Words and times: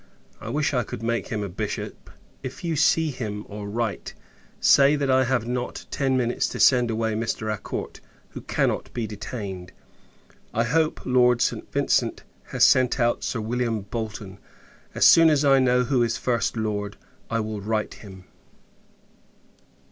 I 0.39 0.49
wish 0.49 0.73
I 0.73 0.81
could 0.81 1.03
make 1.03 1.27
him 1.27 1.43
a 1.43 1.47
Bishop. 1.47 2.09
If 2.41 2.63
you 2.63 2.75
see 2.75 3.11
him, 3.11 3.45
or 3.47 3.69
write, 3.69 4.15
say 4.59 4.95
that 4.95 5.11
I 5.11 5.25
have 5.25 5.45
not 5.47 5.85
ten 5.91 6.17
minutes 6.17 6.47
to 6.49 6.59
send 6.59 6.89
away 6.89 7.13
Mr. 7.13 7.53
Acourt, 7.53 7.99
who 8.29 8.41
cannot 8.41 8.91
be 8.95 9.05
detained. 9.05 9.73
I 10.55 10.63
hope 10.63 11.05
Lord 11.05 11.39
St. 11.39 11.71
Vincent 11.71 12.23
has 12.45 12.65
sent 12.65 12.99
out 12.99 13.23
Sir 13.23 13.41
William 13.41 13.81
Bolton. 13.81 14.39
As 14.95 15.05
soon 15.05 15.29
as 15.29 15.45
I 15.45 15.59
know 15.59 15.83
who 15.83 16.01
is 16.01 16.17
first 16.17 16.57
Lord, 16.57 16.97
I 17.29 17.39
will 17.39 17.61
write 17.61 17.93
him. 17.93 18.23